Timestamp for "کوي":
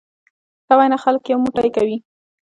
1.75-1.97